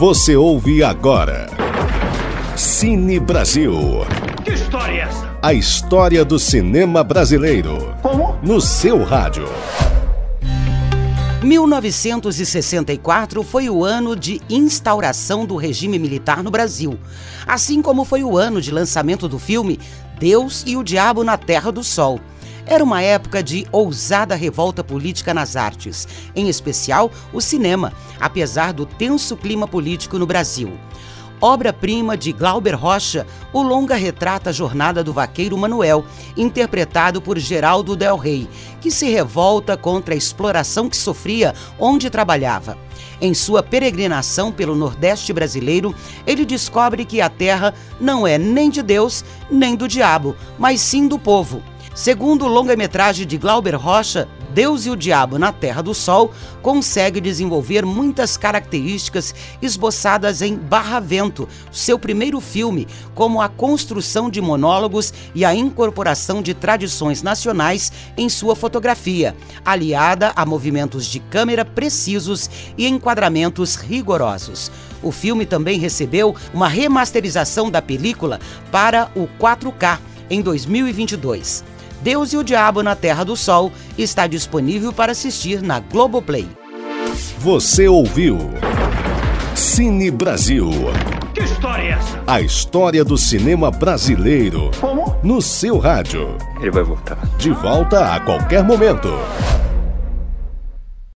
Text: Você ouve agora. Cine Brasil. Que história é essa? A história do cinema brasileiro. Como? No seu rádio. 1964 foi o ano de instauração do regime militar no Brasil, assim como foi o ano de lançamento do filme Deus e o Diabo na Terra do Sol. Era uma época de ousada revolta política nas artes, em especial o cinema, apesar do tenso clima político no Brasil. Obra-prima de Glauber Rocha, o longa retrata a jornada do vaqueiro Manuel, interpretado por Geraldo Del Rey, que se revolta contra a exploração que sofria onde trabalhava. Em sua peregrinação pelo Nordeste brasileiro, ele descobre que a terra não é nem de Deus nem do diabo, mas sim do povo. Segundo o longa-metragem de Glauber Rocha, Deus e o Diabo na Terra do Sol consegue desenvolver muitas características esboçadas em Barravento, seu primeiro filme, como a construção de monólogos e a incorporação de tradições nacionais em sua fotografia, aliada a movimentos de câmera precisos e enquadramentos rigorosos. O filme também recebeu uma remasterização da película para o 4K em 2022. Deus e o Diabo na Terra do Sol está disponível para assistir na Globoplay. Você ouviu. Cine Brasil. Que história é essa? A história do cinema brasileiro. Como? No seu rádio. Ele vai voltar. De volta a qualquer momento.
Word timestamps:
Você 0.00 0.34
ouve 0.34 0.82
agora. 0.82 1.46
Cine 2.56 3.20
Brasil. 3.20 3.74
Que 4.42 4.52
história 4.52 4.94
é 4.94 5.00
essa? 5.00 5.38
A 5.42 5.52
história 5.52 6.24
do 6.24 6.38
cinema 6.38 7.04
brasileiro. 7.04 7.94
Como? 8.00 8.34
No 8.42 8.62
seu 8.62 9.04
rádio. 9.04 9.46
1964 11.42 13.42
foi 13.42 13.68
o 13.68 13.84
ano 13.84 14.16
de 14.16 14.40
instauração 14.48 15.44
do 15.44 15.56
regime 15.56 15.98
militar 15.98 16.42
no 16.42 16.50
Brasil, 16.50 16.98
assim 17.46 17.82
como 17.82 18.06
foi 18.06 18.24
o 18.24 18.38
ano 18.38 18.62
de 18.62 18.70
lançamento 18.70 19.28
do 19.28 19.38
filme 19.38 19.78
Deus 20.18 20.64
e 20.66 20.78
o 20.78 20.82
Diabo 20.82 21.22
na 21.22 21.36
Terra 21.36 21.70
do 21.70 21.84
Sol. 21.84 22.18
Era 22.66 22.84
uma 22.84 23.02
época 23.02 23.42
de 23.42 23.66
ousada 23.72 24.34
revolta 24.34 24.84
política 24.84 25.34
nas 25.34 25.56
artes, 25.56 26.06
em 26.34 26.48
especial 26.48 27.10
o 27.32 27.40
cinema, 27.40 27.92
apesar 28.18 28.72
do 28.72 28.86
tenso 28.86 29.36
clima 29.36 29.66
político 29.66 30.18
no 30.18 30.26
Brasil. 30.26 30.78
Obra-prima 31.42 32.18
de 32.18 32.32
Glauber 32.32 32.74
Rocha, 32.74 33.26
o 33.50 33.62
longa 33.62 33.94
retrata 33.94 34.50
a 34.50 34.52
jornada 34.52 35.02
do 35.02 35.10
vaqueiro 35.10 35.56
Manuel, 35.56 36.04
interpretado 36.36 37.22
por 37.22 37.38
Geraldo 37.38 37.96
Del 37.96 38.18
Rey, 38.18 38.46
que 38.78 38.90
se 38.90 39.08
revolta 39.08 39.74
contra 39.74 40.12
a 40.12 40.16
exploração 40.16 40.86
que 40.86 40.96
sofria 40.98 41.54
onde 41.78 42.10
trabalhava. 42.10 42.76
Em 43.22 43.32
sua 43.32 43.62
peregrinação 43.62 44.52
pelo 44.52 44.76
Nordeste 44.76 45.32
brasileiro, 45.32 45.94
ele 46.26 46.44
descobre 46.44 47.06
que 47.06 47.22
a 47.22 47.30
terra 47.30 47.72
não 47.98 48.26
é 48.26 48.36
nem 48.36 48.68
de 48.68 48.82
Deus 48.82 49.24
nem 49.50 49.74
do 49.74 49.88
diabo, 49.88 50.36
mas 50.58 50.82
sim 50.82 51.08
do 51.08 51.18
povo. 51.18 51.62
Segundo 52.00 52.46
o 52.46 52.48
longa-metragem 52.48 53.26
de 53.26 53.36
Glauber 53.36 53.74
Rocha, 53.74 54.26
Deus 54.54 54.86
e 54.86 54.90
o 54.90 54.96
Diabo 54.96 55.38
na 55.38 55.52
Terra 55.52 55.82
do 55.82 55.92
Sol 55.92 56.32
consegue 56.62 57.20
desenvolver 57.20 57.84
muitas 57.84 58.38
características 58.38 59.34
esboçadas 59.60 60.40
em 60.40 60.56
Barravento, 60.56 61.46
seu 61.70 61.98
primeiro 61.98 62.40
filme, 62.40 62.88
como 63.14 63.42
a 63.42 63.50
construção 63.50 64.30
de 64.30 64.40
monólogos 64.40 65.12
e 65.34 65.44
a 65.44 65.54
incorporação 65.54 66.40
de 66.40 66.54
tradições 66.54 67.22
nacionais 67.22 67.92
em 68.16 68.30
sua 68.30 68.56
fotografia, 68.56 69.36
aliada 69.62 70.32
a 70.34 70.46
movimentos 70.46 71.04
de 71.04 71.20
câmera 71.20 71.66
precisos 71.66 72.48
e 72.78 72.88
enquadramentos 72.88 73.74
rigorosos. 73.74 74.72
O 75.02 75.12
filme 75.12 75.44
também 75.44 75.78
recebeu 75.78 76.34
uma 76.54 76.66
remasterização 76.66 77.70
da 77.70 77.82
película 77.82 78.40
para 78.72 79.10
o 79.14 79.28
4K 79.38 79.98
em 80.30 80.40
2022. 80.40 81.68
Deus 82.02 82.32
e 82.32 82.36
o 82.36 82.44
Diabo 82.44 82.82
na 82.82 82.96
Terra 82.96 83.24
do 83.24 83.36
Sol 83.36 83.72
está 83.96 84.26
disponível 84.26 84.92
para 84.92 85.12
assistir 85.12 85.62
na 85.62 85.80
Globoplay. 85.80 86.48
Você 87.38 87.88
ouviu. 87.88 88.38
Cine 89.54 90.10
Brasil. 90.10 90.70
Que 91.34 91.42
história 91.42 91.82
é 91.82 91.88
essa? 91.90 92.22
A 92.26 92.40
história 92.40 93.04
do 93.04 93.16
cinema 93.16 93.70
brasileiro. 93.70 94.70
Como? 94.80 95.16
No 95.22 95.40
seu 95.40 95.78
rádio. 95.78 96.36
Ele 96.60 96.70
vai 96.70 96.82
voltar. 96.82 97.18
De 97.38 97.50
volta 97.50 98.14
a 98.14 98.20
qualquer 98.20 98.64
momento. 98.64 99.08